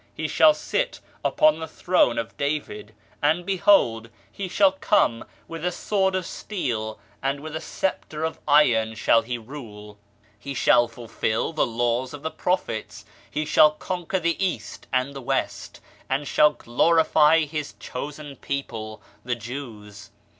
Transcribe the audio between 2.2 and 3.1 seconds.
David,